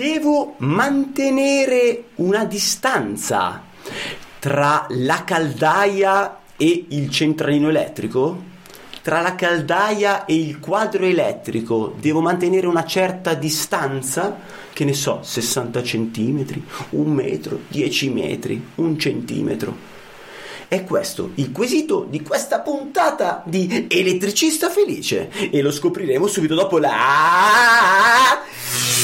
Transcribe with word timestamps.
devo 0.00 0.54
mantenere 0.60 2.04
una 2.16 2.46
distanza 2.46 3.62
tra 4.38 4.86
la 4.88 5.24
caldaia 5.24 6.38
e 6.56 6.86
il 6.88 7.10
centralino 7.10 7.68
elettrico? 7.68 8.48
Tra 9.02 9.20
la 9.20 9.34
caldaia 9.34 10.24
e 10.24 10.36
il 10.36 10.58
quadro 10.58 11.04
elettrico 11.04 11.94
devo 12.00 12.22
mantenere 12.22 12.66
una 12.66 12.86
certa 12.86 13.34
distanza? 13.34 14.38
Che 14.72 14.84
ne 14.86 14.94
so, 14.94 15.18
60 15.20 15.82
centimetri, 15.82 16.64
un 16.90 17.12
metro, 17.12 17.60
10 17.68 18.08
metri, 18.08 18.68
un 18.76 18.98
centimetro. 18.98 19.88
È 20.66 20.82
questo 20.84 21.32
il 21.34 21.52
quesito 21.52 22.06
di 22.08 22.22
questa 22.22 22.60
puntata 22.60 23.42
di 23.44 23.86
Elettricista 23.90 24.70
Felice 24.70 25.28
e 25.50 25.60
lo 25.60 25.70
scopriremo 25.70 26.26
subito 26.26 26.54
dopo 26.54 26.78
la 26.78 28.38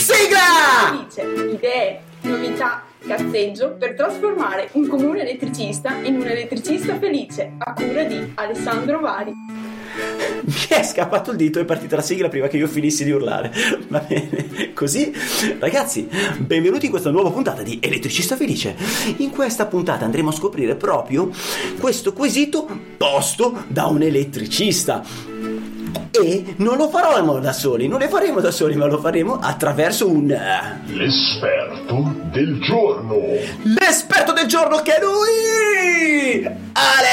sigla! 0.07 1.05
Felice, 1.09 1.53
idee, 1.53 2.01
novità, 2.21 2.85
cazzeggio 3.05 3.73
per 3.73 3.97
trasformare 3.97 4.69
un 4.75 4.87
comune 4.87 5.23
elettricista 5.23 5.97
in 6.03 6.15
un 6.15 6.29
elettricista 6.29 6.97
felice 6.97 7.55
a 7.59 7.73
cura 7.73 8.05
di 8.05 8.31
Alessandro 8.37 9.01
Vari. 9.01 9.33
Mi 9.33 10.67
è 10.69 10.83
scappato 10.85 11.33
il 11.33 11.37
dito 11.37 11.59
e 11.59 11.63
è 11.63 11.65
partita 11.65 11.97
la 11.97 12.03
sigla 12.03 12.29
prima 12.29 12.47
che 12.47 12.57
io 12.57 12.69
finissi 12.69 13.03
di 13.03 13.11
urlare. 13.11 13.51
Va 13.89 13.99
bene, 13.99 14.73
così 14.75 15.13
ragazzi, 15.59 16.09
benvenuti 16.37 16.85
in 16.85 16.93
questa 16.93 17.11
nuova 17.11 17.33
puntata 17.33 17.63
di 17.63 17.81
Elettricista 17.83 18.37
Felice. 18.37 18.77
In 19.17 19.31
questa 19.31 19.67
puntata 19.67 20.05
andremo 20.05 20.29
a 20.29 20.33
scoprire 20.33 20.77
proprio 20.77 21.31
questo 21.81 22.13
quesito 22.13 22.69
posto 22.97 23.65
da 23.67 23.87
un 23.87 24.03
elettricista 24.03 25.03
e 26.11 26.55
non 26.59 26.77
lo 26.77 26.89
faremo 26.89 27.39
da 27.39 27.53
soli, 27.53 27.89
non 27.89 27.99
le 27.99 28.09
faremo 28.09 28.41
da 28.41 28.51
soli, 28.51 28.75
ma 28.77 28.87
lo 28.87 28.99
faremo 28.99 29.39
attraverso 29.41 30.09
un... 30.09 30.31
eh, 30.31 30.81
L'esperto 30.93 32.15
del 32.33 32.61
giorno. 32.63 33.17
L'esperto 33.63 34.33
del 34.33 34.47
giorno 34.47 34.77
che 34.83 34.97
è 34.97 35.01
lui! 35.01 35.76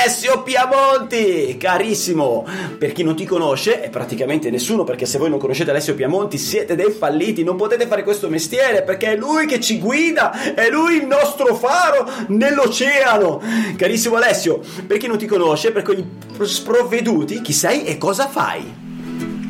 Alessio 0.04 0.44
Piamonti! 0.44 1.56
Carissimo! 1.58 2.46
Per 2.78 2.92
chi 2.92 3.04
non 3.04 3.16
ti 3.16 3.24
conosce, 3.24 3.80
è 3.80 3.90
praticamente 3.90 4.52
nessuno, 4.52 4.84
perché 4.84 5.06
se 5.06 5.18
voi 5.18 5.30
non 5.30 5.40
conoscete 5.40 5.70
Alessio 5.70 5.96
Piamonti 5.96 6.38
siete 6.38 6.76
dei 6.76 6.92
falliti, 6.92 7.42
non 7.42 7.56
potete 7.56 7.88
fare 7.88 8.04
questo 8.04 8.28
mestiere, 8.28 8.84
perché 8.84 9.14
è 9.14 9.16
lui 9.16 9.46
che 9.46 9.62
ci 9.62 9.80
guida, 9.80 10.56
è 10.56 10.70
lui 10.70 10.98
il 10.98 11.08
nostro 11.08 11.56
faro 11.56 12.06
nell'oceano! 12.28 13.42
Carissimo 13.78 14.18
Alessio, 14.18 14.60
per 14.86 14.98
chi 14.98 15.08
non 15.08 15.18
ti 15.18 15.26
conosce, 15.26 15.72
per 15.72 15.84
quegli 15.84 16.04
sprovveduti, 16.42 17.40
chi 17.40 17.54
sei 17.54 17.86
e 17.86 17.98
cosa 17.98 18.28
fai? 18.28 18.93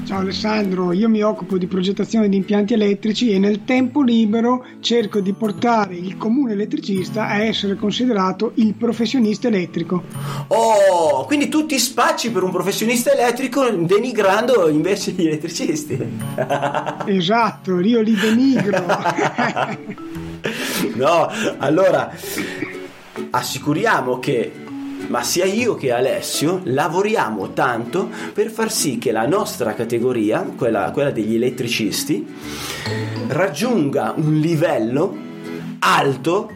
Ciao 0.06 0.20
Alessandro, 0.20 0.92
io 0.92 1.08
mi 1.08 1.22
occupo 1.22 1.58
di 1.58 1.66
progettazione 1.66 2.28
di 2.28 2.36
impianti 2.36 2.74
elettrici 2.74 3.32
e 3.32 3.40
nel 3.40 3.64
tempo 3.64 4.02
libero 4.02 4.66
cerco 4.82 5.22
di 5.22 5.32
portare 5.32 5.96
il 5.96 6.18
comune 6.18 6.52
elettricista 6.52 7.28
a 7.28 7.42
essere 7.42 7.76
considerato 7.76 8.52
il 8.56 8.74
professionista 8.74 9.48
elettrico. 9.48 10.04
Oh, 10.48 11.26
quindi 11.26 11.48
tu 11.48 11.66
ti 11.66 11.80
spacci 11.80 12.32
per 12.32 12.44
un 12.44 12.52
professionista 12.52 13.14
elettrico 13.14 13.70
denigrando 13.70 14.68
invece 14.68 15.12
gli 15.12 15.26
elettricisti. 15.26 15.98
Esatto, 17.06 17.80
io 17.80 18.02
li 18.02 18.16
denigro. 18.16 18.86
No, 20.96 21.30
allora 21.60 22.14
assicuriamo 23.32 24.20
che 24.20 24.63
ma 25.08 25.24
sia 25.24 25.46
io 25.46 25.76
che 25.76 25.92
Alessio 25.92 26.62
lavoriamo 26.64 27.54
tanto 27.54 28.10
per 28.34 28.50
far 28.50 28.72
sì 28.72 28.98
che 28.98 29.12
la 29.12 29.28
nostra 29.28 29.74
categoria, 29.74 30.42
quella, 30.56 30.92
quella 30.92 31.12
degli 31.12 31.36
elettricisti, 31.36 32.26
raggiunga 33.28 34.14
un 34.16 34.40
livello 34.40 35.16
alto 35.80 36.50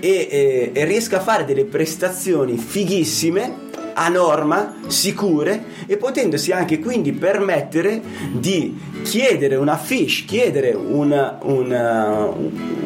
e, 0.00 0.28
e- 0.30 0.70
e 0.72 0.84
riesca 0.84 1.18
a 1.18 1.20
fare 1.20 1.44
delle 1.44 1.64
prestazioni 1.64 2.56
fighissime 2.56 3.70
a 3.94 4.08
norma, 4.08 4.76
sicure 4.86 5.64
e 5.86 5.96
potendosi 5.96 6.50
anche 6.50 6.78
quindi 6.78 7.12
permettere 7.12 8.00
di 8.32 8.78
chiedere 9.02 9.56
una 9.56 9.76
fish, 9.76 10.24
chiedere 10.24 10.72
una, 10.72 11.38
una, 11.42 12.32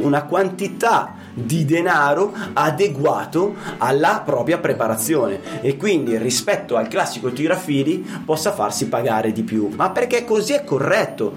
una 0.01 0.25
quantità 0.25 1.15
di 1.39 1.67
denaro 1.67 2.33
adeguato 2.55 3.55
alla 3.77 4.23
propria 4.25 4.59
preparazione. 4.59 5.61
E 5.61 5.77
quindi 5.77 6.17
rispetto 6.17 6.77
al 6.77 6.89
classico 6.89 7.31
tirafili 7.31 8.05
possa 8.25 8.53
farsi 8.53 8.89
pagare 8.89 9.33
di 9.33 9.43
più. 9.43 9.69
Ma 9.77 9.91
perché 9.91 10.25
così 10.25 10.55
è 10.55 10.65
corretto? 10.65 11.35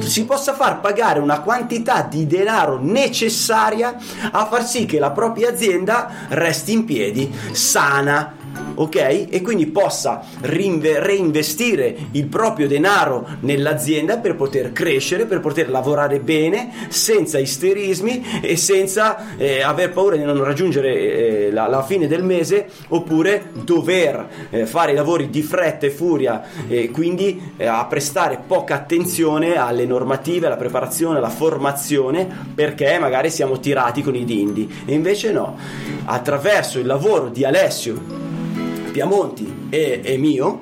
Si 0.00 0.24
possa 0.24 0.54
far 0.54 0.80
pagare 0.80 1.20
una 1.20 1.40
quantità 1.40 2.02
di 2.02 2.26
denaro 2.26 2.78
necessaria 2.80 3.96
a 4.30 4.46
far 4.46 4.64
sì 4.64 4.84
che 4.86 4.98
la 4.98 5.10
propria 5.10 5.50
azienda 5.50 6.10
resti 6.28 6.72
in 6.72 6.84
piedi 6.84 7.32
sana 7.52 8.34
ok? 8.74 9.26
E 9.30 9.40
quindi 9.42 9.66
possa 9.66 10.22
rinve- 10.42 11.00
reinvestire 11.00 11.96
il 12.12 12.26
proprio 12.26 12.66
denaro 12.66 13.26
nell'azienda 13.40 14.18
per 14.18 14.36
poter 14.36 14.72
crescere, 14.72 15.26
per 15.26 15.40
poter 15.40 15.70
lavorare 15.70 16.20
bene, 16.20 16.72
senza 16.88 17.38
isterismi 17.38 18.40
e 18.40 18.56
senza 18.56 19.36
eh, 19.36 19.62
aver 19.62 19.92
paura 19.92 20.16
di 20.16 20.24
non 20.24 20.42
raggiungere 20.42 20.94
eh, 20.94 21.50
la, 21.52 21.66
la 21.66 21.82
fine 21.82 22.06
del 22.06 22.22
mese 22.22 22.68
oppure 22.88 23.50
dover 23.64 24.28
eh, 24.50 24.66
fare 24.66 24.92
i 24.92 24.94
lavori 24.94 25.30
di 25.30 25.42
fretta 25.42 25.86
e 25.86 25.90
furia 25.90 26.42
e 26.68 26.90
quindi 26.90 27.52
eh, 27.56 27.66
a 27.66 27.84
prestare 27.86 28.40
poca 28.46 28.74
attenzione 28.74 29.56
alle 29.56 29.86
normative, 29.86 30.46
alla 30.46 30.56
preparazione, 30.56 31.18
alla 31.18 31.28
formazione 31.28 32.26
perché 32.54 32.98
magari 32.98 33.30
siamo 33.30 33.58
tirati 33.58 34.02
con 34.02 34.14
i 34.14 34.24
dindi 34.24 34.70
e 34.84 34.94
invece 34.94 35.32
no, 35.32 35.56
attraverso 36.04 36.78
il 36.78 36.86
lavoro 36.86 37.28
di 37.28 37.44
Alessio 37.44 38.19
Piamonti 38.90 39.66
e, 39.70 40.00
e 40.02 40.16
mio, 40.18 40.60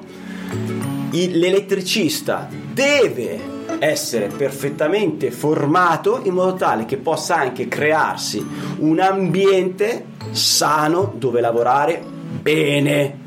il- 1.13 1.39
l'elettricista 1.39 2.49
deve 2.73 3.57
essere 3.81 4.27
perfettamente 4.29 5.31
formato 5.31 6.21
in 6.25 6.33
modo 6.35 6.55
tale 6.55 6.85
che 6.85 6.97
possa 6.97 7.37
anche 7.37 7.69
crearsi 7.69 8.45
un 8.79 8.99
ambiente 8.99 10.07
sano 10.31 11.13
dove 11.17 11.41
lavorare 11.41 12.03
bene 12.43 13.27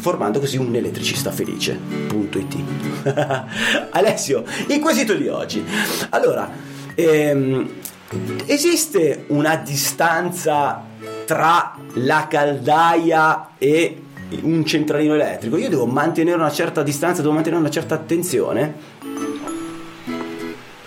formando 0.00 0.38
così 0.38 0.56
un 0.56 0.74
elettricista 0.74 1.32
felice. 1.32 1.78
Punto 2.06 2.38
it 2.38 2.56
Alessio 3.90 4.44
il 4.68 4.78
quesito 4.78 5.14
di 5.14 5.26
oggi. 5.28 5.64
Allora 6.10 6.48
ehm, 6.94 7.68
esiste 8.46 9.24
una 9.28 9.56
distanza 9.56 10.84
tra 11.24 11.76
la 11.94 12.26
caldaia 12.28 13.50
e 13.58 14.02
un 14.42 14.64
centralino 14.64 15.14
elettrico? 15.14 15.56
Io 15.56 15.68
devo 15.68 15.86
mantenere 15.86 16.36
una 16.36 16.50
certa 16.50 16.82
distanza 16.82 17.22
devo 17.22 17.34
mantenere 17.34 17.60
una 17.60 17.70
certa 17.70 17.94
attenzione 17.94 18.74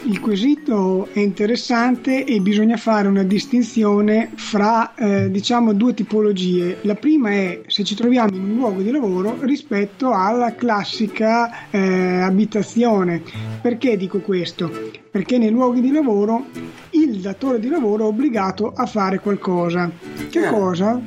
Il 0.09 0.19
quesito 0.21 1.07
è 1.13 1.19
interessante 1.19 2.25
e 2.25 2.39
bisogna 2.39 2.77
fare 2.77 3.07
una 3.07 3.21
distinzione 3.21 4.31
fra 4.33 4.95
eh, 4.95 5.29
diciamo 5.29 5.73
due 5.73 5.93
tipologie. 5.93 6.77
La 6.81 6.95
prima 6.95 7.29
è 7.29 7.61
se 7.67 7.83
ci 7.83 7.93
troviamo 7.93 8.33
in 8.35 8.41
un 8.41 8.55
luogo 8.55 8.81
di 8.81 8.89
lavoro 8.89 9.37
rispetto 9.41 10.11
alla 10.11 10.55
classica 10.55 11.69
eh, 11.69 12.21
abitazione. 12.21 13.21
Perché 13.61 13.97
dico 13.97 14.17
questo? 14.21 14.71
Perché 15.11 15.37
nei 15.37 15.51
luoghi 15.51 15.79
di 15.79 15.91
lavoro 15.91 16.47
il 16.91 17.17
datore 17.19 17.59
di 17.59 17.69
lavoro 17.69 18.05
è 18.05 18.07
obbligato 18.07 18.73
a 18.75 18.87
fare 18.87 19.19
qualcosa. 19.19 19.91
Che 20.27 20.39
Eh. 20.39 20.49
cosa? 20.49 20.99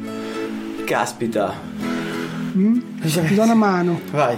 caspita 0.85 1.71
Mm? 2.55 2.79
Ti 3.01 3.35
do 3.35 3.43
una 3.43 3.55
mano. 3.55 3.99
vai 4.13 4.37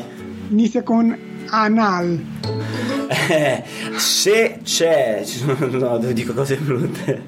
Inizia 0.48 0.82
con 0.84 1.14
anal. 1.50 2.22
Eh, 3.09 3.62
se 3.97 4.59
c'è, 4.62 5.25
no, 5.70 5.98
dico 5.98 6.32
cose 6.32 6.56
brutte. 6.56 7.22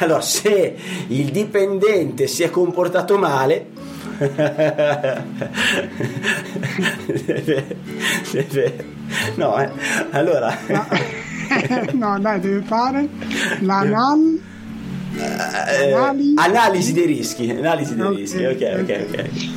Allora, 0.00 0.20
se 0.20 0.74
il 1.08 1.30
dipendente 1.30 2.26
si 2.26 2.42
è 2.42 2.50
comportato 2.50 3.18
male, 3.18 3.66
deve, 7.06 7.76
deve- 8.32 8.84
no, 9.36 9.60
eh. 9.60 9.70
allora, 10.10 10.56
no, 11.92 12.18
dai, 12.20 12.40
deve 12.40 12.62
fare 12.62 13.08
l'anal. 13.60 14.40
eh, 15.16 15.92
Analisi. 16.36 16.92
dei 16.92 17.06
rischi, 17.06 17.50
analisi 17.50 17.94
dei 17.94 18.14
rischi, 18.14 18.44
ok, 18.44 18.78
ok, 18.80 19.06
ok. 19.08 19.24
ok. 19.24 19.48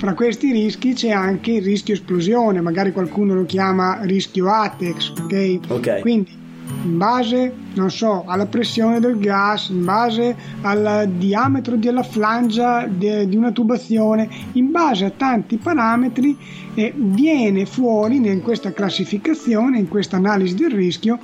Fra 0.00 0.14
questi 0.14 0.50
rischi 0.50 0.94
c'è 0.94 1.10
anche 1.10 1.52
il 1.52 1.62
rischio 1.62 1.92
esplosione, 1.92 2.62
magari 2.62 2.90
qualcuno 2.90 3.34
lo 3.34 3.44
chiama 3.44 3.98
rischio 4.00 4.50
ATEX, 4.50 5.10
ok? 5.10 5.58
Ok. 5.68 6.00
Quindi 6.00 6.30
in 6.84 6.96
base, 6.96 7.52
non 7.74 7.90
so, 7.90 8.24
alla 8.26 8.46
pressione 8.46 8.98
del 8.98 9.18
gas, 9.18 9.68
in 9.68 9.84
base 9.84 10.34
al 10.62 11.06
diametro 11.18 11.76
della 11.76 12.02
flangia 12.02 12.86
de- 12.86 13.28
di 13.28 13.36
una 13.36 13.52
tubazione, 13.52 14.26
in 14.52 14.70
base 14.70 15.04
a 15.04 15.10
tanti 15.10 15.58
parametri 15.58 16.34
eh, 16.72 16.94
viene 16.96 17.66
fuori 17.66 18.16
in 18.16 18.40
questa 18.40 18.72
classificazione, 18.72 19.78
in 19.80 19.88
questa 19.88 20.16
analisi 20.16 20.54
del 20.54 20.70
rischio, 20.70 21.18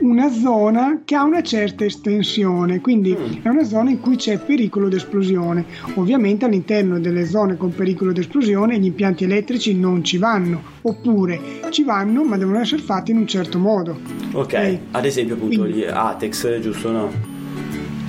una 0.00 0.30
zona 0.30 1.02
che 1.04 1.14
ha 1.14 1.22
una 1.24 1.42
certa 1.42 1.84
estensione, 1.84 2.80
quindi 2.80 3.14
Mm. 3.16 3.42
è 3.42 3.48
una 3.48 3.64
zona 3.64 3.90
in 3.90 4.00
cui 4.00 4.16
c'è 4.16 4.38
pericolo 4.38 4.88
di 4.88 4.96
esplosione. 4.96 5.64
Ovviamente 5.94 6.44
all'interno 6.44 6.98
delle 6.98 7.26
zone 7.26 7.56
con 7.56 7.74
pericolo 7.74 8.12
di 8.12 8.20
esplosione 8.20 8.78
gli 8.78 8.86
impianti 8.86 9.24
elettrici 9.24 9.74
non 9.74 10.02
ci 10.04 10.16
vanno, 10.18 10.62
oppure 10.82 11.40
ci 11.70 11.84
vanno 11.84 12.24
ma 12.24 12.36
devono 12.36 12.60
essere 12.60 12.80
fatti 12.82 13.10
in 13.10 13.18
un 13.18 13.26
certo 13.26 13.58
modo. 13.58 13.98
Ok, 14.32 14.38
Ok. 14.54 14.78
ad 14.92 15.04
esempio 15.04 15.34
appunto 15.34 15.60
Quindi- 15.60 15.78
gli 15.80 15.84
Atex, 15.84 16.58
giusto 16.60 16.88
o 16.88 16.92
no? 16.92 17.10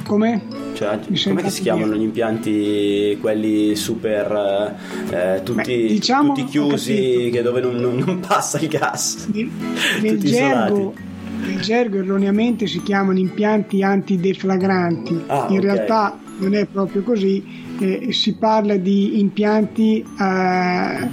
Come? 0.06 0.42
Cioè, 0.74 1.00
come 1.24 1.50
si 1.50 1.62
chiamano 1.62 1.94
gli 1.96 2.02
impianti 2.02 3.18
quelli 3.22 3.76
super 3.76 4.76
eh, 5.12 5.42
tutti, 5.44 5.76
Beh, 5.76 5.88
diciamo- 5.88 6.34
tutti 6.34 6.46
chiusi 6.46 7.30
dove 7.44 7.62
non, 7.62 7.76
non- 7.76 8.02
non 8.06 8.20
passa 8.20 8.58
il 8.60 8.68
gas? 8.68 9.28
Nel, 9.32 9.50
nel 10.02 10.14
Tutti 10.16 10.28
gergo, 10.28 10.76
isolati. 10.76 11.10
Nel 11.46 11.60
gergo 11.60 11.98
erroneamente 11.98 12.68
si 12.68 12.82
chiamano 12.84 13.20
impianti 13.20 13.84
antideflagranti, 13.84 15.22
Ah, 15.28 15.48
in 15.50 15.58
ok. 15.58 15.64
realtà 15.64 16.18
non 16.40 16.54
è 16.56 16.66
proprio 16.66 17.02
così, 17.04 17.44
eh, 17.80 18.12
si 18.12 18.36
parla 18.36 18.76
di 18.78 19.20
impianti 19.20 20.00
eh, 20.00 20.24
a 20.24 21.10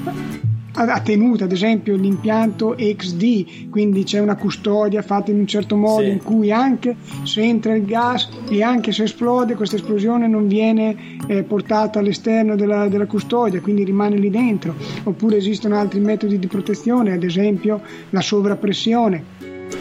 a 0.80 1.00
tenuta, 1.00 1.42
ad 1.42 1.50
esempio 1.50 1.96
l'impianto 1.96 2.76
XD, 2.78 3.68
quindi 3.68 4.04
c'è 4.04 4.20
una 4.20 4.36
custodia 4.36 5.02
fatta 5.02 5.32
in 5.32 5.38
un 5.38 5.46
certo 5.48 5.74
modo 5.74 6.04
Sì. 6.04 6.10
in 6.10 6.22
cui 6.22 6.52
anche 6.52 6.94
se 7.24 7.40
entra 7.42 7.74
il 7.74 7.84
gas 7.84 8.28
e 8.48 8.62
anche 8.62 8.92
se 8.92 9.02
esplode, 9.04 9.56
questa 9.56 9.74
esplosione 9.74 10.28
non 10.28 10.46
viene 10.46 10.94
eh, 11.26 11.42
portata 11.42 11.98
all'esterno 11.98 12.54
della, 12.54 12.86
della 12.86 13.06
custodia, 13.06 13.60
quindi 13.60 13.82
rimane 13.82 14.18
lì 14.18 14.30
dentro. 14.30 14.76
Oppure 15.02 15.38
esistono 15.38 15.76
altri 15.76 15.98
metodi 15.98 16.38
di 16.38 16.46
protezione, 16.46 17.10
ad 17.12 17.24
esempio 17.24 17.80
la 18.10 18.20
sovrappressione. 18.20 19.36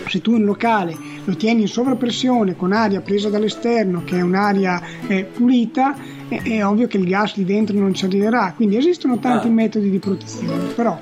Se 0.07 0.21
tu 0.21 0.33
un 0.33 0.43
locale 0.45 0.95
lo 1.25 1.35
tieni 1.35 1.61
in 1.61 1.67
sovrappressione 1.67 2.55
con 2.55 2.71
aria 2.71 3.01
presa 3.01 3.29
dall'esterno, 3.29 4.03
che 4.05 4.17
è 4.17 4.21
un'aria 4.21 4.81
eh, 5.07 5.23
pulita, 5.25 5.95
è, 6.27 6.41
è 6.43 6.65
ovvio 6.65 6.87
che 6.87 6.97
il 6.97 7.05
gas 7.07 7.35
lì 7.35 7.43
dentro 7.45 7.77
non 7.77 7.93
ci 7.93 8.05
arriverà. 8.05 8.53
Quindi 8.55 8.77
esistono 8.77 9.19
tanti 9.19 9.47
Ah. 9.47 9.51
metodi 9.51 9.89
di 9.89 9.99
protezione. 9.99 10.63
Però 10.75 10.97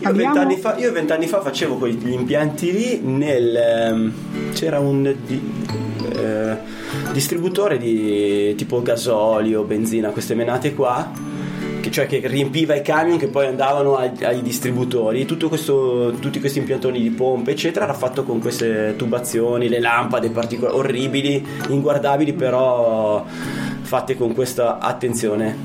Io 0.00 0.12
vent'anni 0.12 0.56
fa, 0.56 0.76
io 0.78 0.92
vent'anni 0.92 1.26
fa 1.26 1.40
facevo 1.40 1.76
quegli 1.76 2.08
impianti 2.10 2.72
lì 2.72 3.00
nel... 3.02 3.56
ehm, 3.56 4.12
c'era 4.52 4.78
un 4.78 5.14
di- 5.26 5.40
eh, 6.16 6.56
distributore 7.12 7.78
di 7.78 8.54
tipo 8.56 8.80
gasolio, 8.82 9.62
benzina, 9.64 10.10
queste 10.10 10.34
menate 10.34 10.74
qua, 10.74 11.10
che, 11.86 11.90
cioè 11.90 12.06
che 12.06 12.20
riempiva 12.24 12.74
i 12.74 12.82
camion 12.82 13.18
che 13.18 13.28
poi 13.28 13.46
andavano 13.46 13.96
ai, 13.96 14.10
ai 14.22 14.42
distributori. 14.42 15.24
Tutto 15.24 15.48
questo, 15.48 16.14
tutti 16.20 16.40
questi 16.40 16.58
impiantoni 16.58 17.00
di 17.00 17.10
pompe, 17.10 17.52
eccetera, 17.52 17.84
era 17.84 17.94
fatto 17.94 18.24
con 18.24 18.40
queste 18.40 18.94
tubazioni, 18.96 19.68
le 19.68 19.80
lampade 19.80 20.30
particolari, 20.30 20.76
orribili, 20.76 21.46
inguardabili, 21.68 22.32
però 22.32 23.24
fatte 23.82 24.16
con 24.16 24.34
questa 24.34 24.78
attenzione. 24.78 25.56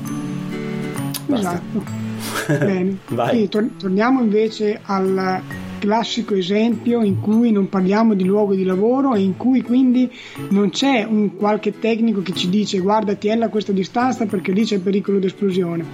Basta. 1.26 1.50
Esatto. 1.50 2.00
Bene. 2.64 2.98
Vai. 3.08 3.28
Quindi 3.28 3.48
tor- 3.48 3.70
torniamo 3.78 4.22
invece 4.22 4.80
al 4.84 5.42
classico 5.82 6.34
esempio 6.36 7.02
in 7.02 7.20
cui 7.20 7.50
non 7.50 7.68
parliamo 7.68 8.14
di 8.14 8.24
luogo 8.24 8.54
di 8.54 8.62
lavoro 8.62 9.14
e 9.14 9.20
in 9.20 9.36
cui 9.36 9.62
quindi 9.62 10.08
non 10.50 10.70
c'è 10.70 11.02
un 11.02 11.34
qualche 11.36 11.80
tecnico 11.80 12.22
che 12.22 12.32
ci 12.34 12.48
dice 12.48 12.78
guarda 12.78 13.14
tiella 13.14 13.46
a 13.46 13.48
questa 13.48 13.72
distanza 13.72 14.24
perché 14.26 14.52
lì 14.52 14.64
c'è 14.64 14.78
pericolo 14.78 15.18
di 15.18 15.26
esplosione. 15.26 15.84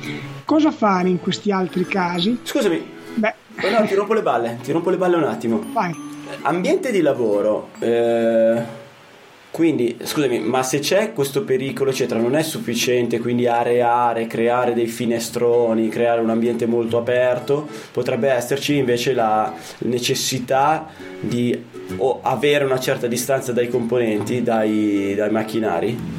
Cosa 0.45 0.71
fare 0.71 1.09
in 1.09 1.21
questi 1.21 1.51
altri 1.51 1.87
casi? 1.87 2.39
Scusami, 2.43 2.83
Beh, 3.15 3.35
Oh 3.63 3.71
no, 3.71 3.87
ti 3.87 3.95
rompo 3.95 4.13
le 4.13 4.23
balle, 4.23 4.59
ti 4.63 4.71
rompo 4.73 4.91
le 4.91 4.99
balle 4.99 5.17
un 5.17 5.25
attimo. 5.25 5.63
vai. 5.73 5.93
Ambiente 6.43 6.93
di 6.93 7.01
lavoro, 7.01 7.71
eh, 7.79 8.63
quindi 9.51 9.97
scusami, 10.03 10.41
ma 10.41 10.63
se 10.63 10.79
c'è 10.79 11.13
questo 11.13 11.43
pericolo, 11.43 11.91
eccetera, 11.91 12.21
non 12.21 12.37
è 12.37 12.43
sufficiente 12.43 13.19
quindi 13.19 13.47
areare, 13.47 14.27
creare 14.27 14.75
dei 14.75 14.87
finestroni, 14.87 15.89
creare 15.89 16.21
un 16.21 16.31
ambiente 16.31 16.67
molto 16.67 16.99
aperto, 16.99 17.67
potrebbe 17.93 18.29
esserci 18.29 18.77
invece 18.77 19.15
la 19.15 19.53
necessità 19.79 20.87
di 21.21 21.61
avere 22.23 22.65
una 22.65 22.79
certa 22.79 23.07
distanza 23.07 23.53
dai 23.53 23.69
componenti, 23.69 24.43
dai, 24.43 25.15
dai 25.17 25.31
macchinari. 25.31 26.18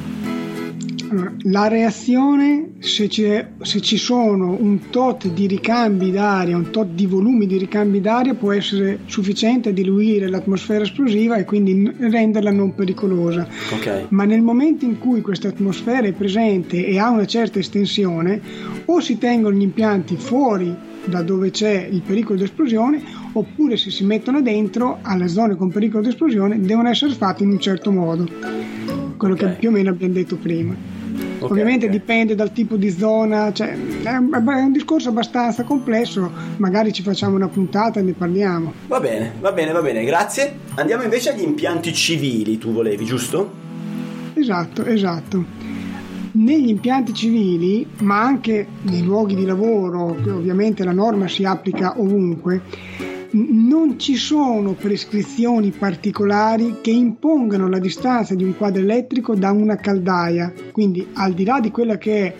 La 1.42 1.66
reazione, 1.66 2.74
se, 2.78 3.08
c'è- 3.08 3.48
se 3.62 3.80
ci 3.80 3.96
sono 3.96 4.56
un 4.60 4.90
tot 4.90 5.26
di 5.26 5.48
ricambi 5.48 6.12
d'aria, 6.12 6.56
un 6.56 6.70
tot 6.70 6.86
di 6.92 7.06
volumi 7.06 7.46
di 7.48 7.58
ricambi 7.58 8.00
d'aria, 8.00 8.34
può 8.34 8.52
essere 8.52 9.00
sufficiente 9.06 9.70
a 9.70 9.72
diluire 9.72 10.28
l'atmosfera 10.28 10.84
esplosiva 10.84 11.36
e 11.36 11.44
quindi 11.44 11.90
renderla 11.98 12.52
non 12.52 12.76
pericolosa. 12.76 13.48
Ok. 13.72 14.06
Ma 14.10 14.24
nel 14.24 14.42
momento 14.42 14.84
in 14.84 14.98
cui 14.98 15.20
questa 15.20 15.48
atmosfera 15.48 16.06
è 16.06 16.12
presente 16.12 16.86
e 16.86 16.98
ha 16.98 17.10
una 17.10 17.26
certa 17.26 17.58
estensione, 17.58 18.40
o 18.84 19.00
si 19.00 19.18
tengono 19.18 19.56
gli 19.56 19.62
impianti 19.62 20.14
fuori 20.16 20.72
da 21.04 21.22
dove 21.22 21.50
c'è 21.50 21.88
il 21.90 22.02
pericolo 22.02 22.38
di 22.38 22.44
esplosione, 22.44 23.02
oppure 23.32 23.76
se 23.76 23.90
si 23.90 24.04
mettono 24.04 24.42
dentro 24.42 24.98
alle 25.02 25.26
zone 25.26 25.56
con 25.56 25.70
pericolo 25.70 26.02
di 26.04 26.10
esplosione, 26.10 26.60
devono 26.60 26.88
essere 26.88 27.12
fatti 27.14 27.42
in 27.42 27.50
un 27.50 27.58
certo 27.58 27.90
modo. 27.90 28.28
Quello 29.16 29.34
Ok. 29.34 29.40
che 29.40 29.46
più 29.58 29.68
o 29.68 29.72
meno 29.72 29.90
abbiamo 29.90 30.14
detto 30.14 30.36
prima. 30.36 30.98
Ok, 31.40 31.50
Ovviamente 31.50 31.86
ok. 31.86 31.92
dipende 31.92 32.34
dal 32.34 32.52
tipo 32.52 32.76
di 32.76 32.90
zona, 32.90 33.50
cioè, 33.52 33.70
è 34.02 34.16
un 34.16 34.30
è 34.30 34.62
un 34.62 34.72
discorso 34.72 35.08
abbastanza 35.08 35.64
complesso, 35.64 36.30
magari 36.58 36.92
ci 36.92 37.02
facciamo 37.02 37.36
una 37.36 37.48
puntata 37.48 37.98
e 37.98 38.02
ne 38.02 38.12
parliamo. 38.12 38.72
Va 38.88 39.00
bene, 39.00 39.32
va 39.40 39.50
bene, 39.52 39.72
va 39.72 39.80
bene, 39.80 40.04
grazie. 40.04 40.58
Andiamo 40.74 41.02
invece 41.02 41.30
agli 41.30 41.42
impianti 41.42 41.94
civili, 41.94 42.58
tu 42.58 42.72
volevi, 42.72 43.04
giusto? 43.06 43.50
Esatto, 44.34 44.84
esatto. 44.84 45.44
Negli 46.32 46.68
impianti 46.68 47.12
civili, 47.14 47.86
ma 48.00 48.20
anche 48.22 48.66
nei 48.82 49.02
luoghi 49.02 49.34
di 49.34 49.44
lavoro, 49.44 50.16
che 50.22 50.30
ovviamente 50.30 50.84
la 50.84 50.92
norma 50.92 51.26
si 51.26 51.44
applica 51.44 51.98
ovunque, 51.98 52.60
non 53.32 53.98
ci 53.98 54.16
sono 54.16 54.72
prescrizioni 54.72 55.70
particolari 55.70 56.78
che 56.80 56.90
impongano 56.90 57.68
la 57.68 57.78
distanza 57.78 58.34
di 58.34 58.44
un 58.44 58.56
quadro 58.56 58.82
elettrico 58.82 59.34
da 59.34 59.50
una 59.52 59.76
caldaia. 59.76 60.52
Quindi, 60.72 61.06
al 61.14 61.32
di 61.34 61.44
là 61.44 61.60
di 61.60 61.70
quella 61.70 61.96
che 61.96 62.26
è 62.26 62.34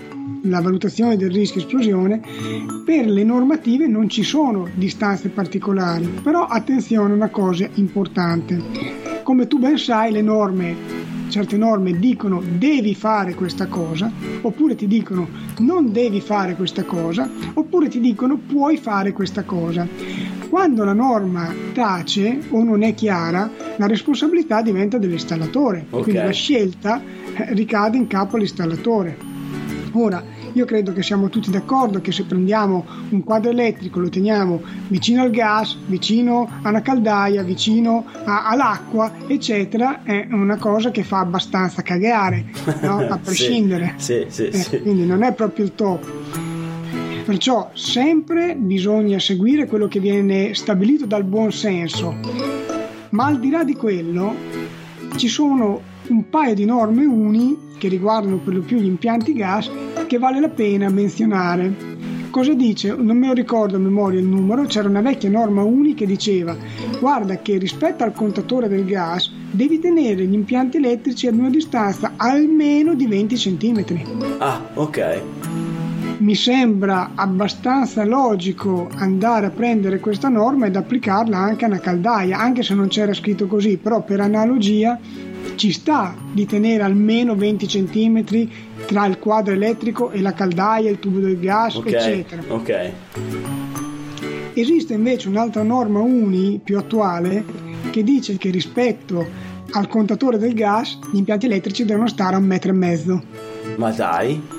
la 0.44 0.60
valutazione 0.60 1.16
del 1.16 1.30
rischio 1.30 1.60
esplosione, 1.60 2.20
per 2.84 3.06
le 3.06 3.24
normative 3.24 3.86
non 3.86 4.08
ci 4.08 4.22
sono 4.22 4.68
distanze 4.74 5.28
particolari. 5.28 6.06
Però 6.22 6.46
attenzione 6.46 7.12
a 7.12 7.16
una 7.16 7.28
cosa 7.28 7.68
importante. 7.74 8.60
Come 9.22 9.46
tu 9.46 9.58
ben 9.58 9.78
sai, 9.78 10.12
le 10.12 10.22
norme 10.22 11.00
certe 11.30 11.56
norme 11.56 11.92
dicono 11.92 12.42
devi 12.58 12.94
fare 12.94 13.34
questa 13.34 13.66
cosa, 13.68 14.10
oppure 14.42 14.74
ti 14.74 14.86
dicono 14.86 15.28
non 15.58 15.92
devi 15.92 16.20
fare 16.20 16.56
questa 16.56 16.84
cosa, 16.84 17.30
oppure 17.54 17.88
ti 17.88 18.00
dicono 18.00 18.36
puoi 18.36 18.76
fare 18.76 19.12
questa 19.12 19.44
cosa. 19.44 19.86
Quando 20.50 20.82
la 20.84 20.92
norma 20.92 21.54
tace 21.72 22.40
o 22.50 22.62
non 22.64 22.82
è 22.82 22.92
chiara, 22.94 23.48
la 23.76 23.86
responsabilità 23.86 24.60
diventa 24.62 24.98
dell'installatore, 24.98 25.86
Ok. 25.90 26.02
quindi 26.02 26.20
la 26.22 26.30
scelta 26.32 27.00
eh, 27.36 27.54
ricade 27.54 27.96
in 27.96 28.08
capo 28.08 28.34
all'installatore. 28.34 29.16
Ora, 29.92 30.22
io 30.52 30.64
credo 30.64 30.92
che 30.92 31.02
siamo 31.04 31.28
tutti 31.28 31.50
d'accordo 31.50 32.00
che 32.00 32.10
se 32.10 32.24
prendiamo 32.24 32.84
un 33.10 33.22
quadro 33.22 33.50
elettrico, 33.50 34.00
lo 34.00 34.08
teniamo 34.08 34.60
vicino 34.88 35.22
al 35.22 35.30
gas, 35.30 35.76
vicino 35.86 36.48
a 36.62 36.68
una 36.68 36.82
caldaia, 36.82 37.42
vicino 37.44 38.04
a- 38.24 38.48
all'acqua, 38.48 39.12
eccetera, 39.28 40.02
è 40.02 40.26
una 40.30 40.56
cosa 40.56 40.90
che 40.90 41.04
fa 41.04 41.20
abbastanza 41.20 41.82
cagare, 41.82 42.46
no? 42.82 42.98
a 43.08 43.14
Sì, 43.14 43.20
prescindere. 43.22 43.94
Sì, 43.98 44.24
sì, 44.28 44.46
Eh, 44.48 44.52
sì. 44.52 44.80
Quindi 44.82 45.06
non 45.06 45.22
è 45.22 45.32
proprio 45.32 45.64
il 45.64 45.74
top. 45.76 46.04
Perciò 47.30 47.70
sempre 47.74 48.56
bisogna 48.56 49.20
seguire 49.20 49.68
quello 49.68 49.86
che 49.86 50.00
viene 50.00 50.52
stabilito 50.52 51.06
dal 51.06 51.22
buon 51.22 51.52
senso. 51.52 52.12
Ma 53.10 53.26
al 53.26 53.38
di 53.38 53.50
là 53.50 53.62
di 53.62 53.76
quello 53.76 54.34
ci 55.14 55.28
sono 55.28 55.80
un 56.08 56.28
paio 56.28 56.54
di 56.54 56.64
norme 56.64 57.04
uni 57.04 57.56
che 57.78 57.86
riguardano 57.86 58.38
per 58.38 58.54
lo 58.54 58.62
più 58.62 58.78
gli 58.78 58.86
impianti 58.86 59.32
gas 59.32 59.70
che 60.08 60.18
vale 60.18 60.40
la 60.40 60.48
pena 60.48 60.88
menzionare. 60.88 61.72
Cosa 62.30 62.52
dice? 62.52 62.96
Non 62.96 63.16
me 63.16 63.28
lo 63.28 63.34
ricordo 63.34 63.76
a 63.76 63.78
memoria 63.78 64.18
il 64.18 64.26
numero, 64.26 64.64
c'era 64.64 64.88
una 64.88 65.00
vecchia 65.00 65.30
norma 65.30 65.62
uni 65.62 65.94
che 65.94 66.06
diceva 66.06 66.56
guarda 66.98 67.36
che 67.36 67.58
rispetto 67.58 68.02
al 68.02 68.12
contatore 68.12 68.66
del 68.66 68.84
gas 68.84 69.32
devi 69.52 69.78
tenere 69.78 70.26
gli 70.26 70.34
impianti 70.34 70.78
elettrici 70.78 71.28
ad 71.28 71.38
una 71.38 71.48
distanza 71.48 72.14
almeno 72.16 72.94
di 72.94 73.06
20 73.06 73.36
cm. 73.36 73.84
Ah, 74.38 74.60
ok. 74.74 75.69
Mi 76.20 76.34
sembra 76.34 77.12
abbastanza 77.14 78.04
logico 78.04 78.90
andare 78.96 79.46
a 79.46 79.50
prendere 79.50 80.00
questa 80.00 80.28
norma 80.28 80.66
ed 80.66 80.76
applicarla 80.76 81.38
anche 81.38 81.64
a 81.64 81.68
una 81.68 81.78
caldaia, 81.78 82.38
anche 82.38 82.62
se 82.62 82.74
non 82.74 82.88
c'era 82.88 83.14
scritto 83.14 83.46
così, 83.46 83.78
però 83.78 84.02
per 84.02 84.20
analogia 84.20 84.98
ci 85.54 85.72
sta 85.72 86.14
di 86.30 86.44
tenere 86.44 86.82
almeno 86.82 87.34
20 87.34 87.66
cm 87.66 88.48
tra 88.86 89.06
il 89.06 89.18
quadro 89.18 89.54
elettrico 89.54 90.10
e 90.10 90.20
la 90.20 90.34
caldaia, 90.34 90.90
il 90.90 90.98
tubo 90.98 91.20
del 91.20 91.40
gas, 91.40 91.76
Ok, 91.76 91.86
eccetera. 91.86 92.42
ok. 92.48 92.90
Esiste 94.52 94.92
invece 94.92 95.28
un'altra 95.28 95.62
norma 95.62 96.00
UNI 96.00 96.60
più 96.62 96.76
attuale 96.76 97.42
che 97.90 98.02
dice 98.02 98.36
che 98.36 98.50
rispetto 98.50 99.26
al 99.70 99.88
contatore 99.88 100.36
del 100.36 100.52
gas 100.52 100.98
gli 101.12 101.16
impianti 101.16 101.46
elettrici 101.46 101.86
devono 101.86 102.08
stare 102.08 102.34
a 102.34 102.38
un 102.38 102.44
metro 102.44 102.70
e 102.72 102.74
mezzo. 102.74 103.22
Ma 103.76 103.90
dai, 103.90 104.58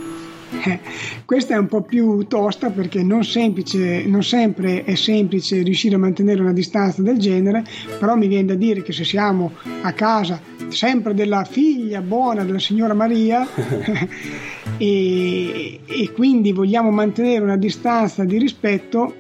questa 1.25 1.55
è 1.55 1.58
un 1.58 1.67
po' 1.67 1.81
più 1.81 2.25
tosta 2.27 2.70
perché 2.70 3.03
non, 3.03 3.24
semplice, 3.24 4.03
non 4.05 4.24
sempre 4.24 4.84
è 4.84 4.96
semplice 4.96 5.62
riuscire 5.62 5.96
a 5.96 6.00
mantenere 6.00 6.41
una 6.41 6.53
distanza 6.53 7.01
del 7.01 7.17
genere, 7.17 7.63
però 8.00 8.15
mi 8.15 8.27
viene 8.27 8.46
da 8.46 8.55
dire 8.55 8.81
che 8.81 8.93
se 8.93 9.03
siamo 9.03 9.51
a 9.81 9.93
casa 9.93 10.39
sempre 10.67 11.13
della 11.13 11.43
figlia 11.43 12.01
buona 12.01 12.43
della 12.43 12.60
signora 12.60 12.93
Maria 12.93 13.46
e, 14.77 15.79
e 15.86 16.12
quindi 16.12 16.51
vogliamo 16.51 16.91
mantenere 16.91 17.43
una 17.43 17.58
distanza 17.58 18.24
di 18.24 18.38
rispetto, 18.38 19.15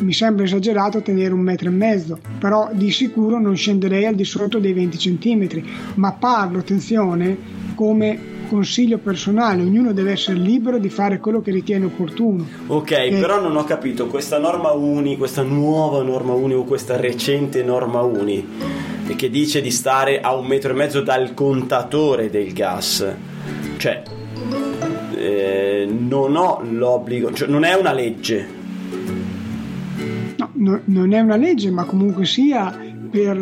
mi 0.00 0.12
sembra 0.12 0.44
esagerato 0.44 1.02
tenere 1.02 1.32
un 1.32 1.40
metro 1.40 1.68
e 1.68 1.72
mezzo, 1.72 2.18
però 2.38 2.70
di 2.72 2.90
sicuro 2.90 3.38
non 3.38 3.56
scenderei 3.56 4.06
al 4.06 4.14
di 4.14 4.24
sotto 4.24 4.58
dei 4.58 4.72
20 4.72 4.98
centimetri, 4.98 5.64
ma 5.94 6.12
parlo, 6.12 6.58
attenzione, 6.58 7.36
come 7.74 8.30
consiglio 8.48 8.98
personale, 8.98 9.62
ognuno 9.62 9.92
deve 9.92 10.12
essere 10.12 10.38
libero 10.38 10.78
di 10.78 10.90
fare 10.90 11.18
quello 11.18 11.40
che 11.40 11.50
ritiene 11.50 11.86
opportuno. 11.86 12.46
ok, 12.66 12.90
Eh. 12.90 13.16
però 13.18 13.40
non 13.40 13.56
ho 13.56 13.64
capito 13.64 14.08
questa 14.08 14.38
norma 14.38 14.72
uni, 14.72 15.16
questa 15.16 15.42
nuova 15.42 16.02
norma 16.02 16.34
uni 16.34 16.54
o 16.54 16.64
questa 16.64 16.96
recente 16.96 17.62
norma 17.62 18.02
uni 18.02 18.46
e 19.06 19.16
che 19.16 19.30
dice 19.30 19.60
di 19.62 19.70
stare 19.70 20.20
a 20.20 20.34
un 20.34 20.46
metro 20.46 20.72
e 20.72 20.74
mezzo 20.74 21.00
dal 21.00 21.32
contatore 21.34 22.28
del 22.28 22.52
gas. 22.52 23.06
Cioè, 23.78 24.02
eh, 25.16 25.88
non 25.88 26.36
ho 26.36 26.60
l'obbligo, 26.68 27.32
cioè 27.32 27.48
non 27.48 27.64
è 27.64 27.74
una 27.74 27.92
legge. 27.92 28.60
No, 30.72 30.80
no- 30.84 31.00
non 31.00 31.12
è 31.12 31.20
una 31.20 31.36
legge, 31.36 31.70
ma 31.70 31.84
comunque 31.84 32.24
sia 32.24 32.74
per 33.10 33.36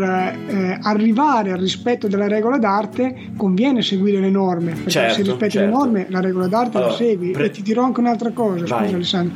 eh, 0.49 0.79
arrivare 0.83 1.53
al 1.53 1.59
rispetto 1.59 2.09
della 2.09 2.27
regola 2.27 2.59
d'arte 2.59 3.31
conviene 3.37 3.83
seguire 3.83 4.19
le 4.21 4.31
norme, 4.31 4.73
perché 4.73 4.91
Certo, 4.91 5.15
se 5.15 5.23
rispetti 5.23 5.51
certo. 5.53 5.67
le 5.71 5.73
norme 5.77 6.07
la 6.09 6.21
regola 6.21 6.49
d'arte 6.49 6.77
Allora, 6.79 6.91
la 6.93 6.97
segui. 6.97 7.31
pre- 7.31 7.45
E 7.45 7.51
ti 7.51 7.63
dirò 7.63 7.85
anche 7.85 8.01
un'altra 8.01 8.31
cosa, 8.33 8.65
Vai. 8.67 8.83
scusa 8.85 8.95
Alessandro. 8.97 9.35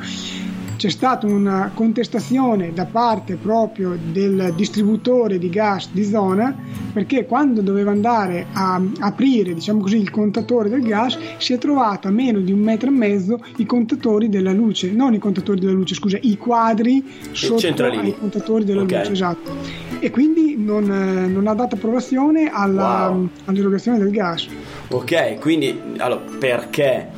C'è 0.76 0.90
stata 0.90 1.26
una 1.26 1.70
contestazione 1.72 2.72
da 2.72 2.84
parte 2.84 3.36
proprio 3.36 3.96
del 4.10 4.52
distributore 4.56 5.38
di 5.38 5.48
gas 5.48 5.88
di 5.92 6.04
zona 6.04 6.54
perché 6.92 7.26
quando 7.26 7.60
doveva 7.62 7.92
andare 7.92 8.46
a 8.52 8.80
aprire 9.00 9.54
diciamo 9.54 9.80
così, 9.80 9.96
il 9.98 10.10
contatore 10.10 10.68
del 10.68 10.82
gas 10.82 11.16
si 11.38 11.52
è 11.52 11.58
trovato 11.58 12.08
a 12.08 12.10
meno 12.10 12.40
di 12.40 12.52
un 12.52 12.58
metro 12.58 12.88
e 12.88 12.92
mezzo 12.92 13.40
i 13.56 13.66
contatori 13.66 14.28
della 14.28 14.52
luce, 14.52 14.90
non 14.90 15.14
i 15.14 15.18
contatori 15.18 15.60
della 15.60 15.72
luce, 15.72 15.94
scusa, 15.94 16.18
i 16.20 16.36
quadri 16.36 17.02
sotto 17.32 17.66
ai 17.84 18.14
contatori 18.18 18.64
della 18.64 18.82
Ok. 18.82 18.92
luce, 18.92 19.12
esatto. 19.12 19.52
E 20.00 20.10
quindi 20.10 20.56
non, 20.58 20.84
non 21.32 21.46
ha 21.46 21.54
dato 21.54 21.76
approvazione 21.76 22.50
alla- 22.52 23.08
Wow. 23.10 23.28
all'erogazione 23.46 23.98
del 23.98 24.10
gas. 24.10 24.46
Ok, 24.88 25.38
quindi 25.40 25.78
allora, 25.98 26.20
perché 26.38 27.08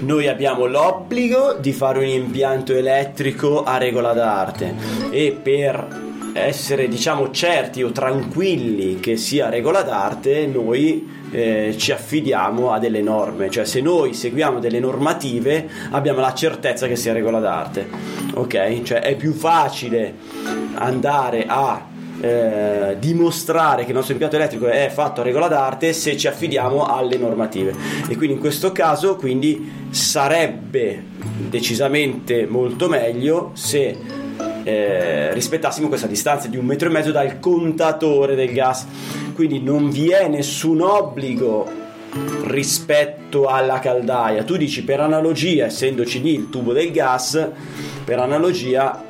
noi 0.00 0.28
abbiamo 0.28 0.66
l'obbligo 0.66 1.54
di 1.58 1.72
fare 1.72 1.98
un 1.98 2.06
impianto 2.06 2.74
elettrico 2.74 3.64
a 3.64 3.76
regola 3.76 4.12
d'arte. 4.12 4.74
E 5.10 5.36
per 5.40 6.08
essere 6.32 6.88
diciamo 6.88 7.30
certi 7.30 7.82
o 7.82 7.90
tranquilli 7.90 9.00
che 9.00 9.16
sia 9.16 9.48
regola 9.48 9.82
d'arte 9.82 10.46
noi 10.46 11.18
eh, 11.32 11.74
ci 11.76 11.92
affidiamo 11.92 12.72
a 12.72 12.78
delle 12.78 13.02
norme. 13.02 13.50
Cioè 13.50 13.64
se 13.64 13.80
noi 13.80 14.14
seguiamo 14.14 14.58
delle 14.58 14.80
normative 14.80 15.68
abbiamo 15.90 16.20
la 16.20 16.32
certezza 16.34 16.86
che 16.86 16.96
sia 16.96 17.12
regola 17.12 17.40
d'arte. 17.40 17.88
Ok? 18.34 18.82
Cioè 18.82 19.00
è 19.00 19.16
più 19.16 19.32
facile 19.32 20.14
andare 20.74 21.44
a 21.46 21.88
eh, 22.20 22.96
dimostrare 22.98 23.82
che 23.82 23.90
il 23.90 23.94
nostro 23.94 24.12
impianto 24.12 24.36
elettrico 24.36 24.66
è 24.66 24.90
fatto 24.92 25.20
a 25.20 25.24
regola 25.24 25.48
d'arte 25.48 25.92
se 25.92 26.16
ci 26.16 26.26
affidiamo 26.26 26.84
alle 26.84 27.16
normative. 27.16 27.74
E 28.08 28.16
quindi 28.16 28.34
in 28.34 28.40
questo 28.40 28.72
caso 28.72 29.16
quindi 29.16 29.88
sarebbe 29.90 31.02
decisamente 31.48 32.46
molto 32.46 32.88
meglio 32.88 33.50
se 33.54 33.96
eh, 34.62 35.32
rispettassimo 35.32 35.88
questa 35.88 36.06
distanza 36.06 36.48
di 36.48 36.56
un 36.56 36.66
metro 36.66 36.88
e 36.88 36.92
mezzo 36.92 37.10
dal 37.10 37.40
contatore 37.40 38.34
del 38.34 38.52
gas. 38.52 38.86
Quindi 39.34 39.60
non 39.60 39.90
vi 39.90 40.10
è 40.10 40.28
nessun 40.28 40.82
obbligo 40.82 41.78
rispetto 42.44 43.46
alla 43.46 43.78
caldaia. 43.78 44.42
Tu 44.42 44.56
dici 44.56 44.84
per 44.84 45.00
analogia 45.00 45.66
essendoci 45.66 46.20
lì 46.20 46.34
il 46.34 46.50
tubo 46.50 46.72
del 46.72 46.90
gas 46.90 47.48
per 48.04 48.18
analogia 48.18 49.09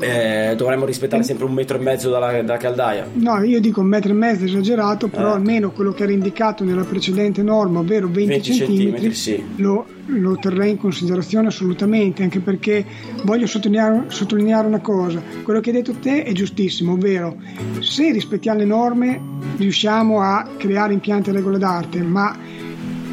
eh, 0.00 0.54
dovremmo 0.56 0.84
rispettare 0.84 1.22
sempre 1.22 1.44
un 1.46 1.52
metro 1.52 1.76
e 1.76 1.80
mezzo 1.80 2.10
dalla, 2.10 2.42
dalla 2.42 2.58
caldaia. 2.58 3.06
No, 3.14 3.42
io 3.42 3.60
dico 3.60 3.80
un 3.80 3.86
metro 3.86 4.10
e 4.10 4.14
mezzo 4.14 4.44
esagerato, 4.44 5.08
però 5.08 5.30
Eh. 5.30 5.34
almeno 5.34 5.70
quello 5.70 5.92
che 5.92 6.02
era 6.04 6.12
indicato 6.12 6.64
nella 6.64 6.84
precedente 6.84 7.42
norma, 7.42 7.80
ovvero 7.80 8.06
20, 8.06 8.26
20 8.26 8.52
centimetri, 8.54 9.14
sì. 9.14 9.42
lo, 9.56 9.86
lo 10.06 10.36
terrei 10.36 10.70
in 10.70 10.78
considerazione 10.78 11.48
assolutamente, 11.48 12.22
anche 12.22 12.40
perché 12.40 12.84
voglio 13.24 13.46
sottolineare, 13.46 14.04
sottolineare 14.08 14.66
una 14.66 14.80
cosa, 14.80 15.22
quello 15.42 15.60
che 15.60 15.70
hai 15.70 15.76
detto 15.76 15.92
te 15.94 16.22
è 16.22 16.32
giustissimo, 16.32 16.92
ovvero 16.92 17.36
se 17.80 18.12
rispettiamo 18.12 18.58
le 18.58 18.64
norme 18.64 19.20
riusciamo 19.56 20.20
a 20.20 20.46
creare 20.56 20.92
impianti 20.92 21.30
a 21.30 21.32
regola 21.32 21.58
d'arte, 21.58 22.02
ma 22.02 22.36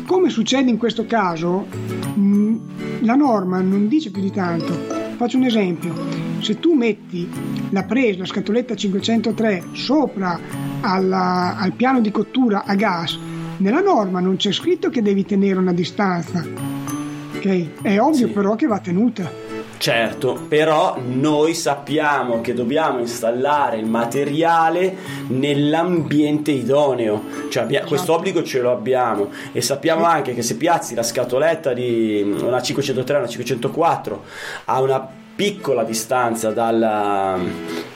come 0.06 0.30
succede 0.30 0.70
in 0.70 0.78
questo 0.78 1.06
caso, 1.06 1.66
mh, 2.16 2.56
la 3.02 3.16
norma 3.16 3.60
non 3.62 3.88
dice 3.88 4.10
più 4.10 4.22
di 4.22 4.32
tanto. 4.32 4.96
Faccio 5.18 5.38
un 5.38 5.44
esempio, 5.46 5.94
se 6.48 6.60
tu 6.62 6.74
metti 6.74 7.30
la 7.72 7.84
presa, 7.84 8.20
la 8.20 8.26
scatoletta 8.26 8.74
503 8.74 9.64
sopra 9.74 10.40
alla- 10.80 11.58
al 11.58 11.74
piano 11.74 12.00
di 12.00 12.10
cottura 12.10 12.64
a 12.66 12.74
gas, 12.76 13.20
nella 13.58 13.82
norma 13.82 14.22
non 14.22 14.38
c'è 14.38 14.54
scritto 14.54 14.90
che 14.90 15.02
devi 15.02 15.26
tenere 15.26 15.60
una 15.60 15.74
distanza. 15.74 16.42
Ok? 17.36 17.82
È 17.82 18.00
ovvio 18.00 18.28
Sì. 18.28 18.32
però 18.34 18.56
che 18.56 18.66
va 18.66 18.80
tenuta. 18.80 19.30
Certo, 19.78 20.40
però 20.48 20.98
noi 21.06 21.54
sappiamo 21.54 22.40
che 22.42 22.54
dobbiamo 22.56 22.98
installare 23.00 23.78
il 23.78 23.86
materiale 23.86 24.96
nell'ambiente 25.28 26.50
idoneo, 26.52 27.24
cioè 27.50 27.64
abbia- 27.64 27.84
questo 27.84 28.14
obbligo 28.16 28.42
ce 28.44 28.60
lo 28.62 28.72
abbiamo 28.72 29.30
e 29.52 29.62
sappiamo 29.62 30.06
anche 30.06 30.34
che 30.34 30.42
se 30.42 30.56
piazzi 30.56 30.96
la 30.96 31.04
scatoletta 31.04 31.74
di 31.74 32.38
una 32.42 32.60
503 32.62 33.18
una 33.18 33.28
504 33.28 34.24
a 34.66 34.82
una 34.82 35.08
piccola 35.38 35.84
distanza 35.84 36.50
dalla- 36.50 37.40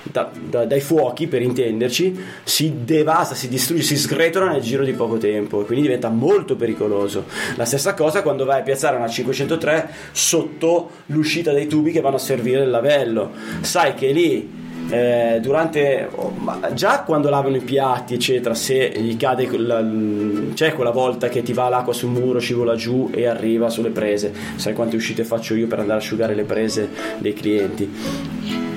da- 0.03 0.29
da- 0.39 0.65
dai 0.65 0.79
fuochi 0.79 1.25
per 1.27 1.41
intenderci 1.41 2.23
si 2.43 2.83
devasta, 2.83 3.33
si 3.33 3.47
distrugge, 3.47 3.81
si 3.81 3.97
sgretola 3.97 4.51
nel 4.51 4.61
giro 4.61 4.83
di 4.83 4.91
poco 4.93 5.17
tempo 5.17 5.61
e 5.61 5.65
quindi 5.65 5.85
diventa 5.85 6.09
molto 6.09 6.55
pericoloso. 6.55 7.25
La 7.55 7.65
stessa 7.65 7.95
cosa 7.95 8.21
quando 8.21 8.45
vai 8.45 8.59
a 8.59 8.63
piazzare 8.63 8.95
una 8.95 9.07
503 9.07 9.89
sotto 10.11 10.89
l'uscita 11.07 11.51
dei 11.51 11.65
tubi 11.65 11.91
che 11.91 11.99
vanno 12.01 12.17
a 12.17 12.19
servire 12.19 12.61
il 12.63 12.69
lavello. 12.69 13.31
Sai 13.61 13.95
che 13.95 14.11
lì 14.11 14.59
eh, 14.91 15.39
durante 15.41 16.09
già 16.73 17.03
quando 17.03 17.29
lavano 17.29 17.55
i 17.55 17.61
piatti 17.61 18.13
eccetera 18.13 18.53
se 18.53 18.91
gli 18.95 19.15
cade 19.17 19.47
quella- 19.47 19.83
c'è 20.53 20.73
quella 20.73 20.91
volta 20.91 21.29
che 21.29 21.41
ti 21.41 21.53
va 21.53 21.69
l'acqua 21.69 21.93
sul 21.93 22.09
muro 22.09 22.39
scivola 22.39 22.75
giù 22.75 23.09
e 23.11 23.25
arriva 23.25 23.69
sulle 23.69 23.89
prese. 23.89 24.33
Sai 24.55 24.73
quante 24.73 24.97
uscite 24.97 25.23
faccio 25.23 25.55
io 25.55 25.67
per 25.67 25.79
andare 25.79 25.99
a 25.99 26.01
asciugare 26.01 26.35
le 26.35 26.43
prese 26.43 26.89
dei 27.19 27.33
clienti 27.33 28.69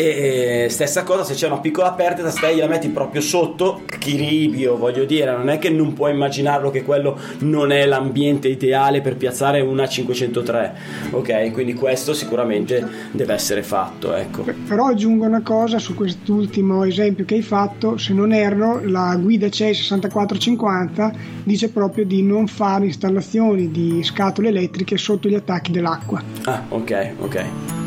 e 0.00 0.66
stessa 0.70 1.02
cosa 1.02 1.24
se 1.24 1.34
c'è 1.34 1.46
una 1.46 1.58
piccola 1.58 1.92
perdita 1.92 2.30
stai 2.30 2.56
la 2.56 2.66
metti 2.66 2.88
proprio 2.88 3.20
sotto 3.20 3.82
chiribio 3.98 4.78
voglio 4.78 5.04
dire 5.04 5.30
non 5.36 5.50
è 5.50 5.58
che 5.58 5.68
non 5.68 5.92
puoi 5.92 6.12
immaginarlo 6.12 6.70
che 6.70 6.82
quello 6.84 7.18
non 7.40 7.70
è 7.70 7.84
l'ambiente 7.84 8.48
ideale 8.48 9.02
per 9.02 9.16
piazzare 9.16 9.60
una 9.60 9.86
503 9.86 10.74
ok? 11.10 11.50
Quindi 11.52 11.74
questo 11.74 12.14
sicuramente 12.14 12.86
deve 13.10 13.34
essere 13.34 13.62
fatto 13.62 14.14
ecco. 14.14 14.44
Però 14.66 14.86
aggiungo 14.86 15.26
una 15.26 15.42
cosa 15.42 15.78
su 15.78 15.94
quest'ultimo 15.94 16.84
esempio 16.84 17.26
che 17.26 17.34
hai 17.34 17.42
fatto, 17.42 17.98
se 17.98 18.14
non 18.14 18.32
erro, 18.32 18.80
la 18.82 19.14
guida 19.20 19.50
CEI 19.50 19.74
6450 19.74 21.12
dice 21.44 21.68
proprio 21.68 22.06
di 22.06 22.22
non 22.22 22.46
fare 22.46 22.86
installazioni 22.86 23.70
di 23.70 24.02
scatole 24.02 24.48
elettriche 24.48 24.96
sotto 24.96 25.28
gli 25.28 25.34
attacchi 25.34 25.72
dell'acqua. 25.72 26.22
ah 26.44 26.64
ok 26.68 27.12
ok 27.20 27.79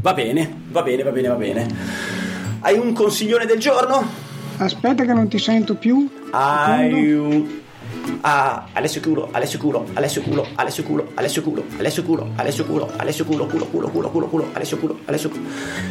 va 0.00 0.12
bene 0.14 0.52
va 0.70 0.82
bene 0.82 1.02
va 1.02 1.10
bene 1.10 1.28
va 1.28 1.34
bene 1.34 1.66
hai 2.60 2.76
un 2.78 2.92
consiglione 2.92 3.46
del 3.46 3.58
giorno? 3.58 4.02
Aspetta 4.58 5.04
che 5.04 5.12
non 5.12 5.28
ti 5.28 5.38
sento 5.38 5.76
più. 5.76 5.96
Un 5.96 7.46
Ah, 8.20 8.66
Alessio 8.72 9.00
culo, 9.00 9.28
Alessio 9.30 9.58
culo, 9.60 9.86
Alessio 9.94 10.22
culo, 10.22 10.46
Alessio 10.56 10.82
culo, 10.82 11.06
Alessio 11.14 11.42
culo, 11.42 11.64
Alessio 11.76 12.02
culo, 12.02 12.30
Alessio 12.36 12.64
culo, 12.64 12.90
Alessio 12.96 13.24
culo, 13.24 13.46
culo, 13.46 13.64
culo, 13.66 13.88
culo, 13.88 14.08
culo, 14.10 14.26
culo, 14.26 14.46
Alessio 14.54 14.76
culo, 14.78 14.98
Alessio 15.04 15.28
culo. 15.30 15.42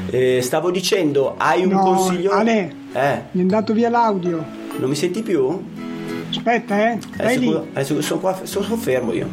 Eh, 0.09 0.41
stavo 0.43 0.69
dicendo, 0.71 1.35
hai 1.37 1.63
un 1.63 1.69
No, 1.71 1.81
consiglio? 1.83 2.31
Ale. 2.31 2.75
Eh, 2.91 3.21
Mi 3.31 3.39
è 3.39 3.41
andato 3.43 3.71
via 3.73 3.89
l'audio. 3.89 4.43
non 4.77 4.89
mi 4.89 4.95
senti 4.95 5.21
più? 5.23 5.57
Aspetta, 6.29 6.91
eh. 6.91 6.99
Alessio 7.17 7.41
culo, 7.73 8.01
sono 8.01 8.19
qua, 8.19 8.39
sono, 8.43 8.65
sono 8.65 8.75
fermo 8.77 9.13
io. 9.13 9.29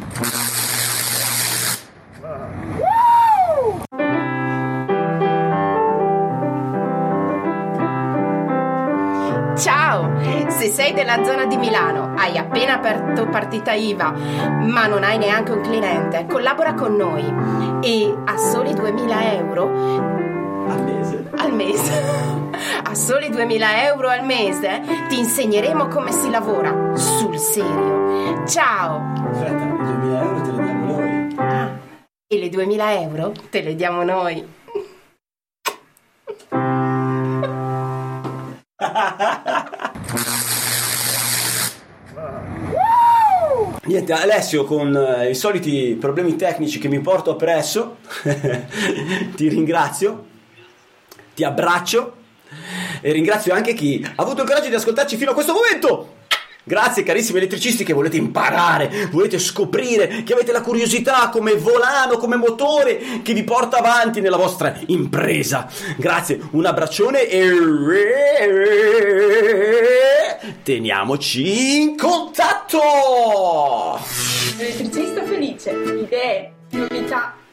Della 10.93 11.23
zona 11.23 11.45
di 11.45 11.57
Milano, 11.57 12.13
hai 12.15 12.37
appena 12.37 12.75
aperto 12.75 13.27
partita 13.27 13.73
IVA, 13.73 14.11
ma 14.61 14.85
non 14.87 15.03
hai 15.03 15.17
neanche 15.17 15.51
un 15.51 15.61
cliente, 15.61 16.25
collabora 16.27 16.73
con 16.73 16.95
noi 16.95 17.23
e 17.81 18.15
a 18.25 18.37
soli 18.37 18.73
2000 18.73 19.33
euro 19.33 19.67
Al 20.67 20.81
mese. 20.83 21.29
al 21.37 21.53
mese, 21.53 22.03
a 22.83 22.93
soli 22.95 23.29
2000 23.29 23.83
euro 23.85 24.09
al 24.09 24.23
mese, 24.25 24.81
ti 25.09 25.19
insegneremo 25.19 25.87
come 25.87 26.11
si 26.11 26.29
lavora 26.29 26.95
sul 26.95 27.37
serio. 27.37 28.43
Ciao! 28.47 29.01
Aspetta, 29.31 29.63
i 29.63 29.77
2000 29.77 30.21
euro 30.21 30.41
te 30.41 30.51
li 30.51 30.57
diamo 30.57 30.85
noi. 30.85 31.35
Ah, 31.37 31.69
e 32.27 32.37
le 32.39 32.49
2000 32.49 33.01
euro 33.01 33.31
te 33.49 33.61
le 33.61 33.75
diamo 33.75 34.03
noi. 34.03 34.53
Niente, 43.95 44.11
Alessio 44.11 44.65
con 44.65 44.93
eh, 44.93 45.29
i 45.29 45.35
soliti 45.35 45.95
problemi 45.97 46.35
tecnici 46.35 46.79
che 46.79 46.89
mi 46.89 46.99
porto 46.99 47.31
appresso, 47.31 47.99
ti 49.37 49.47
ringrazio, 49.47 50.25
ti 51.33 51.45
abbraccio 51.45 52.15
e 52.99 53.13
ringrazio 53.13 53.53
anche 53.53 53.73
chi 53.73 54.05
ha 54.05 54.21
avuto 54.21 54.41
il 54.41 54.49
coraggio 54.49 54.67
di 54.67 54.75
ascoltarci 54.75 55.15
fino 55.15 55.31
a 55.31 55.33
questo 55.33 55.53
momento. 55.53 56.14
Grazie 56.67 57.03
carissimi 57.03 57.37
elettricisti 57.37 57.83
che 57.83 57.93
volete 57.93 58.17
imparare, 58.17 59.07
volete 59.11 59.37
scoprire, 59.37 60.23
che 60.23 60.33
avete 60.33 60.51
la 60.51 60.61
curiosità 60.61 61.29
come 61.29 61.53
volano, 61.53 62.17
come 62.17 62.37
motore 62.37 63.21
che 63.21 63.33
vi 63.33 63.43
porta 63.43 63.77
avanti 63.77 64.19
nella 64.19 64.35
vostra 64.35 64.75
impresa. 64.87 65.69
Grazie, 65.95 66.39
un 66.53 66.65
abbraccione 66.65 67.27
e 67.27 67.51
teniamoci 70.63 71.81
in 71.81 71.95
contatto! 71.95 72.79
Elettricista 74.57 75.23
felice, 75.23 75.69
idee, 75.69 76.51
novità, 76.71 77.35